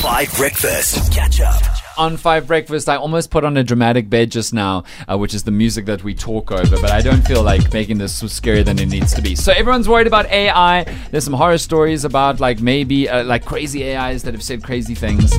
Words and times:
Five 0.00 0.34
Breakfast. 0.36 1.12
Catch 1.12 1.40
up. 1.42 1.62
on 1.98 2.16
Five 2.16 2.46
Breakfast, 2.46 2.88
I 2.88 2.96
almost 2.96 3.30
put 3.30 3.44
on 3.44 3.56
a 3.58 3.62
dramatic 3.62 4.08
bed 4.08 4.30
just 4.30 4.54
now, 4.54 4.84
uh, 5.06 5.18
which 5.18 5.34
is 5.34 5.42
the 5.42 5.50
music 5.50 5.84
that 5.86 6.02
we 6.02 6.14
talk 6.14 6.50
over, 6.50 6.80
but 6.80 6.90
I 6.90 7.02
don't 7.02 7.20
feel 7.26 7.42
like 7.42 7.70
making 7.74 7.98
this 7.98 8.22
scarier 8.22 8.64
than 8.64 8.78
it 8.78 8.86
needs 8.88 9.12
to 9.14 9.20
be. 9.20 9.34
So 9.34 9.52
everyone's 9.52 9.88
worried 9.88 10.06
about 10.06 10.24
AI. 10.26 10.84
There's 11.10 11.24
some 11.24 11.34
horror 11.34 11.58
stories 11.58 12.06
about 12.06 12.40
like 12.40 12.60
maybe 12.62 13.10
uh, 13.10 13.24
like 13.24 13.44
crazy 13.44 13.94
AIs 13.94 14.22
that 14.22 14.32
have 14.32 14.42
said 14.42 14.64
crazy 14.64 14.94
things. 14.94 15.32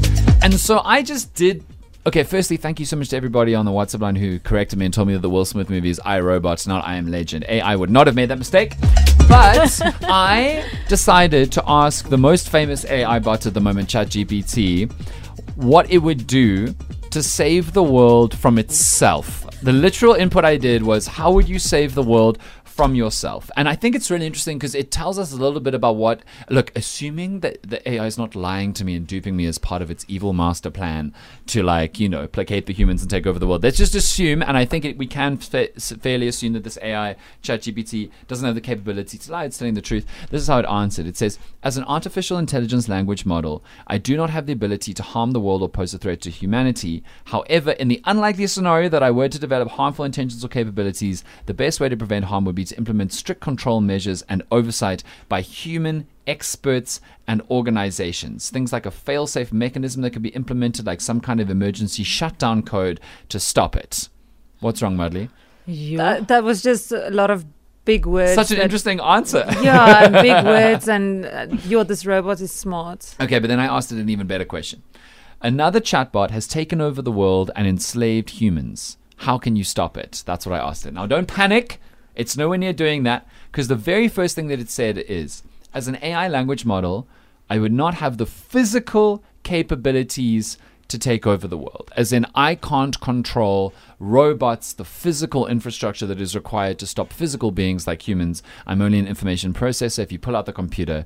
And 0.43 0.53
so 0.53 0.81
I 0.85 1.01
just 1.01 1.33
did. 1.33 1.63
Okay, 2.05 2.23
firstly, 2.23 2.57
thank 2.57 2.79
you 2.79 2.85
so 2.85 2.95
much 2.95 3.09
to 3.09 3.15
everybody 3.17 3.55
on 3.55 3.65
the 3.65 3.71
WhatsApp 3.71 4.01
line 4.01 4.15
who 4.15 4.39
corrected 4.39 4.77
me 4.77 4.85
and 4.85 4.93
told 4.93 5.07
me 5.07 5.13
that 5.13 5.21
the 5.21 5.29
Will 5.29 5.45
Smith 5.45 5.69
movie 5.69 5.89
is 5.89 5.99
I 6.05 6.19
Robot, 6.19 6.65
not 6.67 6.85
I 6.85 6.95
Am 6.95 7.09
Legend. 7.09 7.45
AI 7.47 7.75
would 7.75 7.89
not 7.91 8.05
have 8.07 8.15
made 8.15 8.29
that 8.29 8.37
mistake. 8.39 8.73
But 9.27 9.81
I 10.03 10.65
decided 10.87 11.51
to 11.53 11.63
ask 11.67 12.09
the 12.09 12.17
most 12.17 12.49
famous 12.49 12.85
AI 12.85 13.19
bot 13.19 13.45
at 13.45 13.53
the 13.53 13.59
moment, 13.61 13.89
ChatGPT, 13.89 14.91
what 15.55 15.89
it 15.89 15.99
would 15.99 16.27
do 16.27 16.73
to 17.11 17.21
save 17.21 17.73
the 17.73 17.83
world 17.83 18.37
from 18.37 18.57
itself. 18.57 19.45
The 19.61 19.73
literal 19.73 20.13
input 20.15 20.43
I 20.43 20.57
did 20.57 20.81
was 20.81 21.05
how 21.05 21.31
would 21.33 21.47
you 21.47 21.59
save 21.59 21.93
the 21.93 22.03
world 22.03 22.39
from 22.81 22.95
yourself? 22.95 23.51
And 23.55 23.69
I 23.69 23.75
think 23.75 23.95
it's 23.95 24.09
really 24.09 24.25
interesting 24.25 24.57
because 24.57 24.73
it 24.73 24.89
tells 24.89 25.19
us 25.19 25.31
a 25.31 25.35
little 25.35 25.59
bit 25.59 25.75
about 25.75 25.97
what 25.97 26.23
look, 26.49 26.71
assuming 26.75 27.41
that 27.41 27.61
the 27.61 27.87
AI 27.87 28.07
is 28.07 28.17
not 28.17 28.33
lying 28.33 28.73
to 28.73 28.83
me 28.83 28.95
and 28.95 29.05
duping 29.05 29.35
me 29.35 29.45
as 29.45 29.59
part 29.59 29.83
of 29.83 29.91
its 29.91 30.03
evil 30.07 30.33
master 30.33 30.71
plan 30.71 31.13
to 31.45 31.61
like, 31.61 31.99
you 31.99 32.09
know, 32.09 32.25
placate 32.27 32.65
the 32.65 32.73
humans 32.73 33.03
and 33.03 33.11
take 33.11 33.27
over 33.27 33.37
the 33.37 33.45
world. 33.45 33.61
Let's 33.61 33.77
just 33.77 33.93
assume 33.93 34.41
and 34.41 34.57
I 34.57 34.65
think 34.65 34.83
it, 34.83 34.97
we 34.97 35.05
can 35.05 35.37
fa- 35.37 35.69
fairly 35.79 36.27
assume 36.27 36.53
that 36.53 36.63
this 36.63 36.79
AI 36.81 37.17
ChatGPT 37.43 38.09
doesn't 38.27 38.47
have 38.47 38.55
the 38.55 38.61
capability 38.61 39.19
to 39.19 39.31
lie, 39.31 39.43
it's 39.43 39.59
telling 39.59 39.75
the 39.75 39.81
truth. 39.81 40.07
This 40.31 40.41
is 40.41 40.47
how 40.47 40.57
it 40.57 40.65
answered. 40.65 41.05
It 41.05 41.17
says, 41.17 41.37
"As 41.61 41.77
an 41.77 41.83
artificial 41.83 42.39
intelligence 42.39 42.89
language 42.89 43.27
model, 43.27 43.63
I 43.85 43.99
do 43.99 44.17
not 44.17 44.31
have 44.31 44.47
the 44.47 44.53
ability 44.53 44.95
to 44.95 45.03
harm 45.03 45.33
the 45.33 45.39
world 45.39 45.61
or 45.61 45.69
pose 45.69 45.93
a 45.93 45.99
threat 45.99 46.21
to 46.21 46.31
humanity. 46.31 47.03
However, 47.25 47.73
in 47.73 47.89
the 47.89 48.01
unlikely 48.05 48.47
scenario 48.47 48.89
that 48.89 49.03
I 49.03 49.11
were 49.11 49.29
to 49.29 49.37
develop 49.37 49.69
harmful 49.69 50.03
intentions 50.03 50.43
or 50.43 50.47
capabilities, 50.47 51.23
the 51.45 51.53
best 51.53 51.79
way 51.79 51.87
to 51.87 51.95
prevent 51.95 52.25
harm 52.25 52.45
would 52.45 52.55
be 52.55 52.70
to 52.71 52.77
implement 52.77 53.13
strict 53.13 53.39
control 53.41 53.79
measures 53.79 54.23
and 54.23 54.43
oversight 54.51 55.03
by 55.29 55.41
human 55.41 56.07
experts 56.27 56.99
and 57.27 57.41
organizations. 57.49 58.49
Things 58.49 58.73
like 58.73 58.85
a 58.85 58.91
fail 58.91 59.27
safe 59.27 59.53
mechanism 59.53 60.01
that 60.01 60.11
could 60.11 60.21
be 60.21 60.29
implemented, 60.29 60.85
like 60.85 61.01
some 61.01 61.21
kind 61.21 61.39
of 61.39 61.49
emergency 61.49 62.03
shutdown 62.03 62.63
code 62.63 62.99
to 63.29 63.39
stop 63.39 63.75
it. 63.75 64.09
What's 64.59 64.81
wrong, 64.81 64.95
Mudley? 64.97 65.29
That, 65.67 66.27
that 66.27 66.43
was 66.43 66.61
just 66.61 66.91
a 66.91 67.09
lot 67.11 67.29
of 67.31 67.45
big 67.85 68.05
words. 68.05 68.35
Such 68.35 68.51
an 68.51 68.57
that- 68.57 68.63
interesting 68.63 68.99
answer. 68.99 69.45
Yeah, 69.61 70.05
and 70.05 70.13
big 70.13 70.45
words, 70.45 70.87
and 70.87 71.25
uh, 71.25 71.47
yo, 71.65 71.83
this 71.83 72.05
robot 72.05 72.41
is 72.41 72.51
smart. 72.51 73.15
Okay, 73.19 73.39
but 73.39 73.47
then 73.47 73.59
I 73.59 73.65
asked 73.65 73.91
it 73.91 73.97
an 73.99 74.09
even 74.09 74.27
better 74.27 74.45
question. 74.45 74.83
Another 75.41 75.79
chatbot 75.79 76.29
has 76.31 76.47
taken 76.47 76.81
over 76.81 77.01
the 77.01 77.11
world 77.11 77.49
and 77.55 77.67
enslaved 77.67 78.31
humans. 78.41 78.97
How 79.17 79.37
can 79.37 79.55
you 79.55 79.63
stop 79.63 79.97
it? 79.97 80.23
That's 80.25 80.45
what 80.45 80.59
I 80.59 80.63
asked 80.63 80.85
it. 80.85 80.93
Now, 80.93 81.07
don't 81.07 81.27
panic. 81.27 81.79
It's 82.15 82.37
nowhere 82.37 82.57
near 82.57 82.73
doing 82.73 83.03
that 83.03 83.27
because 83.51 83.67
the 83.67 83.75
very 83.75 84.07
first 84.07 84.35
thing 84.35 84.47
that 84.47 84.59
it 84.59 84.69
said 84.69 84.97
is 84.97 85.43
as 85.73 85.87
an 85.87 85.97
AI 86.01 86.27
language 86.27 86.65
model, 86.65 87.07
I 87.49 87.59
would 87.59 87.73
not 87.73 87.95
have 87.95 88.17
the 88.17 88.25
physical 88.25 89.23
capabilities 89.43 90.57
to 90.87 90.99
take 90.99 91.25
over 91.25 91.47
the 91.47 91.57
world. 91.57 91.89
As 91.95 92.11
in, 92.11 92.25
I 92.35 92.55
can't 92.55 92.99
control 92.99 93.73
robots, 93.97 94.73
the 94.73 94.83
physical 94.83 95.47
infrastructure 95.47 96.05
that 96.05 96.19
is 96.19 96.35
required 96.35 96.79
to 96.79 96.87
stop 96.87 97.13
physical 97.13 97.51
beings 97.51 97.87
like 97.87 98.07
humans. 98.07 98.43
I'm 98.67 98.81
only 98.81 98.99
an 98.99 99.07
information 99.07 99.53
processor. 99.53 99.99
If 99.99 100.11
you 100.11 100.19
pull 100.19 100.35
out 100.35 100.45
the 100.45 100.53
computer, 100.53 101.05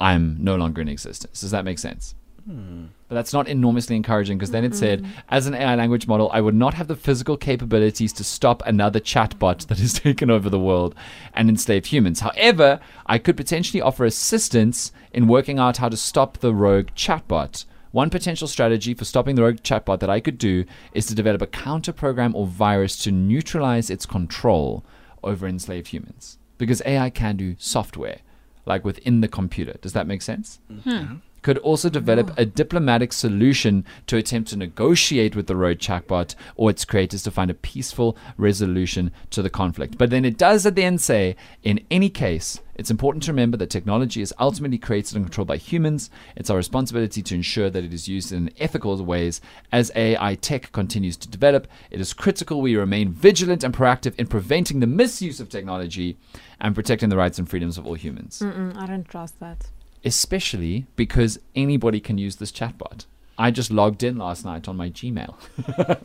I'm 0.00 0.42
no 0.42 0.54
longer 0.54 0.80
in 0.82 0.88
existence. 0.88 1.40
Does 1.40 1.50
that 1.50 1.64
make 1.64 1.80
sense? 1.80 2.14
Hmm. 2.46 2.86
But 3.08 3.14
that's 3.14 3.32
not 3.32 3.48
enormously 3.48 3.96
encouraging 3.96 4.38
because 4.38 4.50
then 4.50 4.64
it 4.64 4.74
said, 4.74 5.06
as 5.30 5.46
an 5.46 5.54
AI 5.54 5.76
language 5.76 6.06
model, 6.06 6.30
I 6.32 6.40
would 6.40 6.54
not 6.54 6.74
have 6.74 6.88
the 6.88 6.96
physical 6.96 7.36
capabilities 7.36 8.12
to 8.14 8.24
stop 8.24 8.62
another 8.66 9.00
chatbot 9.00 9.66
that 9.68 9.78
has 9.78 9.92
taken 10.00 10.30
over 10.30 10.50
the 10.50 10.58
world 10.58 10.94
and 11.32 11.48
enslaved 11.48 11.86
humans. 11.86 12.20
However, 12.20 12.80
I 13.06 13.18
could 13.18 13.36
potentially 13.36 13.80
offer 13.80 14.04
assistance 14.04 14.92
in 15.12 15.28
working 15.28 15.58
out 15.58 15.78
how 15.78 15.88
to 15.88 15.96
stop 15.96 16.38
the 16.38 16.54
rogue 16.54 16.88
chatbot. 16.96 17.64
One 17.92 18.10
potential 18.10 18.48
strategy 18.48 18.92
for 18.92 19.04
stopping 19.04 19.36
the 19.36 19.42
rogue 19.42 19.58
chatbot 19.58 20.00
that 20.00 20.10
I 20.10 20.18
could 20.18 20.36
do 20.36 20.64
is 20.92 21.06
to 21.06 21.14
develop 21.14 21.40
a 21.40 21.46
counter 21.46 21.92
program 21.92 22.34
or 22.34 22.46
virus 22.46 22.96
to 23.04 23.12
neutralize 23.12 23.88
its 23.88 24.04
control 24.04 24.84
over 25.22 25.46
enslaved 25.46 25.88
humans. 25.88 26.38
Because 26.58 26.82
AI 26.84 27.10
can 27.10 27.36
do 27.36 27.54
software, 27.58 28.18
like 28.66 28.84
within 28.84 29.20
the 29.20 29.28
computer. 29.28 29.76
Does 29.80 29.92
that 29.92 30.08
make 30.08 30.22
sense? 30.22 30.58
Hmm. 30.82 31.16
Could 31.44 31.58
also 31.58 31.90
develop 31.90 32.32
a 32.38 32.46
diplomatic 32.46 33.12
solution 33.12 33.84
to 34.06 34.16
attempt 34.16 34.48
to 34.48 34.56
negotiate 34.56 35.36
with 35.36 35.46
the 35.46 35.54
road 35.54 35.78
chatbot 35.78 36.34
or 36.56 36.70
its 36.70 36.86
creators 36.86 37.22
to 37.22 37.30
find 37.30 37.50
a 37.50 37.54
peaceful 37.54 38.16
resolution 38.38 39.12
to 39.28 39.42
the 39.42 39.50
conflict. 39.50 39.98
But 39.98 40.08
then 40.08 40.24
it 40.24 40.38
does 40.38 40.64
at 40.64 40.74
the 40.74 40.82
end 40.82 41.02
say, 41.02 41.36
in 41.62 41.84
any 41.90 42.08
case, 42.08 42.60
it's 42.76 42.90
important 42.90 43.22
to 43.24 43.32
remember 43.32 43.58
that 43.58 43.68
technology 43.68 44.22
is 44.22 44.32
ultimately 44.40 44.78
created 44.78 45.16
and 45.16 45.26
controlled 45.26 45.48
by 45.48 45.58
humans. 45.58 46.08
It's 46.34 46.48
our 46.48 46.56
responsibility 46.56 47.22
to 47.22 47.34
ensure 47.34 47.68
that 47.68 47.84
it 47.84 47.92
is 47.92 48.08
used 48.08 48.32
in 48.32 48.50
ethical 48.58 48.96
ways. 49.04 49.42
As 49.70 49.92
AI 49.94 50.36
tech 50.36 50.72
continues 50.72 51.18
to 51.18 51.28
develop, 51.28 51.68
it 51.90 52.00
is 52.00 52.14
critical 52.14 52.62
we 52.62 52.74
remain 52.74 53.12
vigilant 53.12 53.62
and 53.62 53.74
proactive 53.74 54.14
in 54.18 54.28
preventing 54.28 54.80
the 54.80 54.86
misuse 54.86 55.40
of 55.40 55.50
technology 55.50 56.16
and 56.58 56.74
protecting 56.74 57.10
the 57.10 57.18
rights 57.18 57.38
and 57.38 57.48
freedoms 57.48 57.76
of 57.76 57.86
all 57.86 57.94
humans 57.94 58.40
Mm-mm, 58.40 58.76
I 58.76 58.86
don't 58.86 59.06
trust 59.06 59.38
that. 59.40 59.66
Especially 60.04 60.86
because 60.96 61.38
anybody 61.54 62.00
can 62.00 62.18
use 62.18 62.36
this 62.36 62.52
chatbot. 62.52 63.06
I 63.36 63.50
just 63.50 63.70
logged 63.72 64.04
in 64.04 64.16
last 64.16 64.44
night 64.44 64.68
on 64.68 64.76
my 64.76 64.90
Gmail 64.90 65.34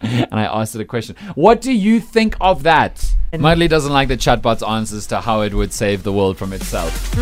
and 0.31 0.39
I 0.39 0.45
asked 0.45 0.73
it 0.73 0.81
a 0.81 0.85
question. 0.85 1.15
What 1.35 1.61
do 1.61 1.71
you 1.71 1.99
think 1.99 2.35
of 2.41 2.63
that? 2.63 3.13
Mudley 3.31 3.67
doesn't 3.67 3.93
like 3.93 4.07
the 4.07 4.17
chatbot's 4.17 4.63
answers 4.63 5.05
to 5.07 5.21
how 5.21 5.41
it 5.41 5.53
would 5.53 5.71
save 5.71 6.01
the 6.01 6.11
world 6.11 6.37
from 6.37 6.53
itself. 6.53 7.15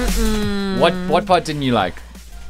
What 0.79 0.93
what 1.09 1.25
part 1.25 1.43
didn't 1.43 1.63
you 1.63 1.73
like? 1.73 1.95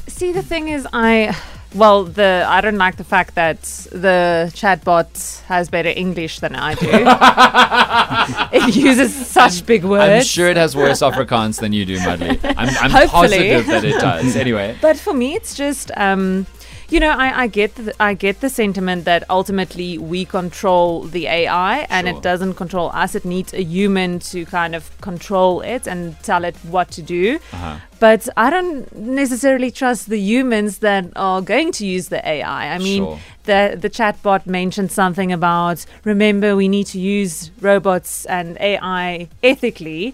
See, 0.07 0.31
the 0.31 0.43
thing 0.43 0.67
is, 0.67 0.87
I 0.93 1.35
well, 1.75 2.03
the 2.03 2.45
I 2.47 2.61
don't 2.61 2.78
like 2.78 2.97
the 2.97 3.03
fact 3.03 3.35
that 3.35 3.61
the 3.91 4.51
chatbot 4.53 5.44
has 5.44 5.69
better 5.69 5.89
English 5.89 6.39
than 6.39 6.55
I 6.55 6.75
do. 6.75 6.89
it 8.67 8.75
uses 8.75 9.13
such 9.28 9.66
big 9.66 9.83
words. 9.83 10.03
I'm 10.11 10.23
sure 10.23 10.50
it 10.50 10.57
has 10.57 10.75
worse 10.75 11.01
Afrikaans 11.01 11.59
than 11.59 11.73
you 11.73 11.85
do, 11.85 11.97
Mudley. 12.00 12.39
I'm, 12.44 12.91
I'm 12.94 13.09
positive 13.09 13.67
that 13.67 13.83
it 13.83 14.00
does. 14.00 14.35
Anyway, 14.35 14.78
But 14.81 14.97
for 14.97 15.13
me, 15.13 15.35
it's 15.35 15.55
just, 15.55 15.91
um, 15.97 16.45
you 16.89 16.99
know, 17.01 17.09
I, 17.11 17.43
I 17.43 17.47
get 17.47 17.75
the, 17.75 17.93
I 17.99 18.13
get 18.13 18.39
the 18.39 18.49
sentiment 18.49 19.03
that 19.05 19.23
ultimately 19.29 19.97
we 19.97 20.23
control 20.25 21.03
the 21.03 21.27
AI 21.27 21.85
and 21.89 22.07
Sure. 22.07 22.15
it 22.17 22.23
doesn't 22.23 22.53
control 22.53 22.89
us. 22.93 23.13
It 23.15 23.25
needs 23.25 23.53
a 23.53 23.61
human 23.63 24.19
to 24.31 24.45
kind 24.45 24.73
of 24.73 24.89
control 25.01 25.61
it 25.61 25.85
and 25.87 26.17
tell 26.23 26.45
it 26.45 26.55
what 26.69 26.89
to 26.91 27.01
do. 27.01 27.39
uh-huh. 27.51 27.77
But 27.99 28.29
I 28.37 28.49
don't 28.49 28.95
necessarily 28.95 29.71
trust 29.71 30.07
the 30.07 30.19
humans 30.19 30.77
that 30.79 31.05
are 31.15 31.41
going 31.41 31.71
to 31.73 31.85
use 31.85 32.07
the 32.09 32.25
AI. 32.27 32.73
I 32.75 32.77
mean, 32.77 33.03
Sure. 33.03 33.19
the 33.45 33.75
the 33.81 33.89
chatbot 33.89 34.45
mentioned 34.45 34.91
something 34.91 35.31
about 35.33 35.83
remember 36.03 36.55
we 36.55 36.67
need 36.67 36.85
to 36.87 36.99
use 36.99 37.51
robots 37.59 38.25
and 38.27 38.55
AI 38.61 39.27
ethically. 39.43 40.13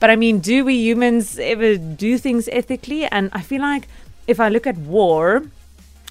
But 0.00 0.08
I 0.10 0.16
mean, 0.16 0.40
do 0.40 0.64
we 0.64 0.74
humans 0.74 1.38
ever 1.38 1.76
do 1.76 2.16
things 2.18 2.48
ethically? 2.50 3.04
And 3.04 3.28
I 3.32 3.42
feel 3.42 3.60
like 3.60 3.86
if 4.26 4.40
I 4.40 4.48
look 4.48 4.66
at 4.66 4.78
war, 4.78 5.42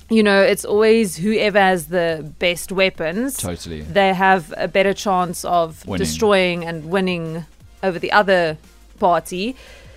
you 0.09 0.24
know, 0.24 0.42
it's 0.42 0.66
always 0.66 1.18
whoever 1.18 1.59
has 1.59 1.88
the 1.88 2.31
best 2.40 2.72
weapons. 2.72 3.38
totally. 3.38 3.81
They 3.81 4.14
have 4.14 4.53
a 4.58 4.68
better 4.68 4.94
chance 4.94 5.46
of 5.46 5.86
Winning. 5.86 6.00
destroying 6.06 6.66
and 6.66 6.86
winning 6.90 7.46
over 7.84 8.00
the 8.00 8.12
other 8.12 8.58
party. 9.00 9.56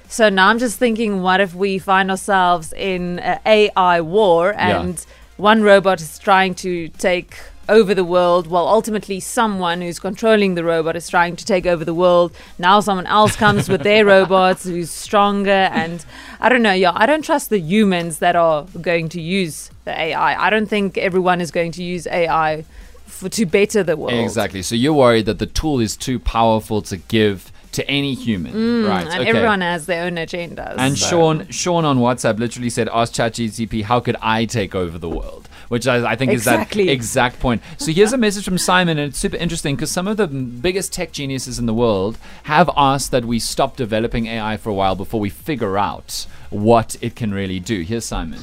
So 0.09 0.29
now 0.29 0.49
I'm 0.49 0.59
just 0.59 0.79
thinking, 0.79 1.23
what 1.23 1.41
if 1.41 1.55
we 1.55 1.79
find 1.79 2.11
ourselves 2.11 2.73
in 2.75 3.19
an 3.21 3.41
AI 3.47 4.01
war 4.03 4.51
Yeah. 4.57 4.81
and 4.83 5.07
one 5.39 5.63
robot 5.63 6.01
is 6.03 6.19
trying 6.19 6.55
to 6.57 6.89
take 6.89 7.37
over 7.69 7.95
the 7.95 8.05
world 8.05 8.47
while 8.49 8.67
ultimately 8.67 9.21
someone 9.21 9.81
who's 9.81 9.99
controlling 9.99 10.55
the 10.55 10.65
robot 10.65 10.97
is 10.97 11.09
trying 11.09 11.37
to 11.37 11.45
take 11.45 11.65
over 11.67 11.85
the 11.85 11.95
world. 11.95 12.33
Now 12.59 12.81
someone 12.81 13.07
else 13.07 13.37
comes 13.37 13.69
with 13.69 13.83
their 13.83 14.05
robots 14.17 14.65
who's 14.65 14.91
stronger 14.91 15.51
and 15.51 16.05
I 16.41 16.49
don't 16.49 16.63
know, 16.63 16.73
yeah, 16.73 16.93
I 16.95 17.07
don't 17.07 17.23
trust 17.25 17.51
the 17.51 17.61
humans 17.61 18.19
that 18.19 18.35
are 18.37 18.65
going 18.81 19.09
to 19.11 19.21
use 19.21 19.71
the 19.85 19.99
AI. 19.99 20.47
I 20.47 20.51
don't 20.51 20.67
think 20.67 20.99
everyone 20.99 21.41
is 21.41 21.51
going 21.51 21.73
to 21.73 21.83
use 21.83 22.07
AI 22.07 22.65
for 23.07 23.29
to 23.29 23.47
better 23.47 23.83
the 23.83 23.97
world. 23.97 24.15
Exactly. 24.15 24.63
So 24.63 24.75
you're 24.75 24.93
worried 24.95 25.27
that 25.27 25.39
the 25.39 25.47
tool 25.47 25.79
is 25.81 25.97
too 25.97 26.19
powerful 26.19 26.83
to 26.83 26.97
give 26.97 27.53
to 27.73 27.89
any 27.89 28.13
human, 28.15 28.85
right? 28.85 29.07
Mm, 29.07 29.15
And 29.17 29.29
everyone 29.29 29.61
has 29.63 29.87
their 29.87 30.05
own 30.05 30.17
agendas. 30.17 30.75
And 30.77 30.99
so- 30.99 31.07
Sean, 31.09 31.49
Sean 31.49 31.85
on 31.87 31.99
WhatsApp 32.01 32.39
literally 32.39 32.69
said, 32.69 32.89
"Ask 32.93 33.15
ChatGPT 33.15 33.85
how 33.85 33.99
could 34.01 34.17
I 34.21 34.45
take 34.45 34.75
over 34.75 34.99
the 34.99 35.09
world?" 35.09 35.42
Which 35.73 35.87
I, 35.87 36.05
I 36.13 36.17
think 36.17 36.33
Exactly. 36.33 36.83
is 36.83 36.87
that 36.89 36.93
exact 36.93 37.41
point. 37.41 37.63
So 37.79 37.93
here's 37.93 38.13
a 38.13 38.19
message 38.19 38.45
from 38.45 38.59
Simon, 38.59 38.99
and 38.99 39.09
it's 39.09 39.19
super 39.19 39.39
interesting 39.39 39.75
because 39.75 39.91
some 39.91 40.07
of 40.07 40.19
the 40.19 40.27
biggest 40.27 40.93
tech 40.93 41.13
geniuses 41.13 41.59
in 41.59 41.65
the 41.65 41.73
world 41.73 42.19
have 42.43 42.69
asked 42.77 43.11
that 43.13 43.25
we 43.25 43.39
stop 43.39 43.75
developing 43.75 44.27
AI 44.27 44.59
for 44.59 44.69
a 44.69 44.75
while 44.75 44.95
before 44.95 45.19
we 45.19 45.31
figure 45.31 45.79
out 45.79 46.27
what 46.51 46.97
it 47.01 47.17
can 47.17 47.33
really 47.33 47.59
do. 47.59 47.81
Here's 47.81 48.05
Simon. 48.05 48.39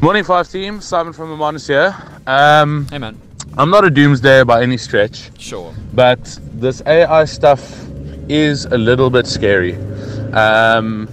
Morning 0.00 0.24
Five 0.24 0.48
Team, 0.50 0.80
Simon 0.80 1.12
from 1.12 1.28
Hermanus 1.28 1.68
here. 1.68 1.94
Um, 2.26 2.88
Hey 2.90 2.98
man. 2.98 3.20
I'm 3.56 3.70
not 3.70 3.84
a 3.84 3.88
doomsdayer 3.88 4.44
by 4.44 4.60
any 4.64 4.76
stretch, 4.76 5.30
Sure. 5.40 5.72
but 5.92 6.40
this 6.54 6.82
AI 6.86 7.24
stuff 7.26 7.62
is 8.28 8.64
a 8.64 8.76
little 8.76 9.10
bit 9.10 9.28
scary. 9.28 9.76
Um, 10.32 11.08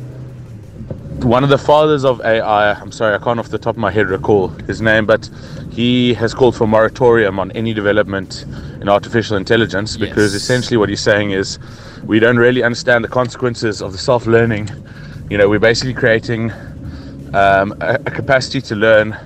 one 1.23 1.44
of 1.44 1.50
the 1.50 1.57
fathers 1.57 2.03
of 2.03 2.19
AI, 2.21 2.73
I'm 2.73 2.91
sorry, 2.91 3.15
I 3.15 3.18
can't 3.19 3.39
off 3.39 3.50
the 3.50 3.57
top 3.59 3.75
of 3.75 3.79
my 3.79 3.91
head 3.91 4.07
recall 4.07 4.47
his 4.68 4.81
name, 4.81 5.06
but 5.06 5.29
he 5.71 6.13
has 6.15 6.33
called 6.33 6.56
for 6.56 6.68
moratorium 6.68 7.39
on 7.39 7.51
any 7.51 7.73
development 7.73 8.45
in 8.81 8.89
artificial 8.89 9.38
intelligence 9.38 9.97
because 9.97 10.33
Yes. 10.33 10.41
essentially 10.41 10.77
what 10.77 10.89
he's 10.89 11.01
saying 11.01 11.31
is 11.31 11.59
we 12.06 12.19
don't 12.19 12.38
really 12.38 12.63
understand 12.63 13.03
the 13.03 13.07
consequences 13.07 13.81
of 13.81 13.91
the 13.91 13.97
self 13.97 14.25
learning. 14.25 14.69
You 15.29 15.38
know, 15.38 15.47
we're 15.47 15.59
basically 15.59 15.94
creating 15.94 16.51
um, 17.33 17.74
a, 17.81 17.95
a 18.06 18.12
capacity 18.12 18.62
to 18.62 18.75
learn 18.75 19.18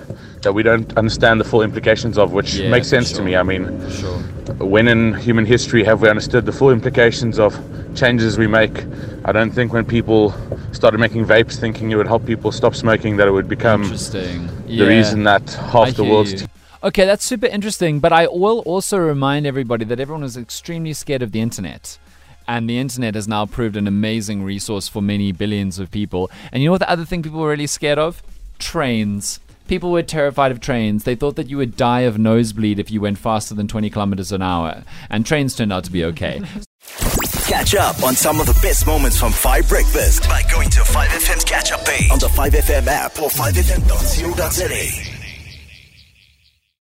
that 0.41 0.53
we 0.53 0.61
don't 0.63 0.95
understand 0.97 1.39
the 1.39 1.43
full 1.43 1.63
implications 1.63 2.17
of, 2.17 2.31
which 2.31 2.55
Yeah, 2.55 2.69
makes 2.69 2.87
sense 2.87 3.11
to 3.13 3.21
me. 3.21 3.35
I 3.35 3.43
mean, 3.43 3.63
Sure. 3.89 4.19
when 4.59 4.87
in 4.87 5.13
human 5.15 5.45
history 5.45 5.83
have 5.83 6.01
we 6.01 6.09
understood 6.09 6.45
the 6.45 6.51
full 6.51 6.69
implications 6.69 7.39
of 7.39 7.57
changes 7.95 8.37
we 8.37 8.45
make? 8.47 8.85
I 9.25 9.31
don't 9.31 9.51
think 9.51 9.73
when 9.73 9.85
people 9.85 10.33
started 10.71 10.99
making 10.99 11.25
vapes 11.25 11.59
thinking 11.59 11.89
it 11.91 11.95
would 11.95 12.07
help 12.07 12.25
people 12.25 12.51
stop 12.51 12.75
smoking 12.75 13.17
that 13.17 13.27
it 13.27 13.31
would 13.31 13.49
become 13.49 13.83
Interesting. 13.83 14.47
the 14.67 14.85
reason 14.85 15.23
that 15.23 15.49
half 15.71 15.87
I 15.87 15.91
the 15.91 16.03
world's 16.03 16.41
you. 16.41 16.47
Okay, 16.83 17.05
that's 17.05 17.25
super 17.25 17.47
interesting. 17.47 17.99
But 17.99 18.13
I 18.13 18.27
will 18.27 18.59
also 18.59 18.99
remind 18.99 19.47
everybody 19.47 19.85
that 19.85 19.99
everyone 19.99 20.23
is 20.23 20.37
extremely 20.37 20.93
scared 20.93 21.23
of 21.23 21.31
the 21.31 21.41
internet. 21.41 21.97
And 22.47 22.69
the 22.69 22.77
internet 22.77 23.15
has 23.15 23.27
now 23.27 23.45
proved 23.45 23.75
an 23.75 23.87
amazing 23.87 24.43
resource 24.43 24.87
for 24.87 25.01
many 25.01 25.31
billions 25.31 25.79
of 25.79 25.91
people. 25.91 26.29
And 26.51 26.61
you 26.61 26.69
know 26.69 26.73
what 26.73 26.81
the 26.81 26.89
other 26.89 27.05
thing 27.05 27.23
people 27.23 27.39
were 27.39 27.49
really 27.49 27.67
scared 27.67 27.97
of? 27.97 28.21
Trains. 28.59 29.39
People 29.67 29.91
were 29.91 30.03
terrified 30.03 30.51
of 30.51 30.59
trains. 30.59 31.05
They 31.05 31.15
thought 31.15 31.35
that 31.37 31.49
you 31.49 31.57
would 31.57 31.75
die 31.75 32.01
of 32.01 32.19
nosebleed 32.19 32.77
if 32.77 32.91
you 32.91 33.01
went 33.01 33.17
faster 33.17 33.55
than 33.55 33.67
20 33.67 33.89
kilometers 33.89 34.31
an 34.31 34.43
hour. 34.43 34.83
And 35.09 35.25
trains 35.25 35.55
turned 35.55 35.73
out 35.73 35.85
to 35.85 35.91
be 35.91 36.05
okay. 36.05 36.41
Catch 37.47 37.75
up 37.75 38.03
on 38.03 38.15
some 38.15 38.39
of 38.39 38.45
the 38.47 38.57
best 38.61 38.85
moments 38.87 39.19
from 39.19 39.31
5 39.31 39.69
Breakfast 39.69 40.27
by 40.27 40.43
going 40.51 40.69
to 40.71 40.81
5FM's 40.81 41.43
catch 41.43 41.71
up 41.71 41.85
page 41.85 42.09
on 42.11 42.19
the 42.19 42.27
5FM 42.27 42.87
app 42.87 43.19
or 43.21 43.29
5FM.co.za. 43.29 45.14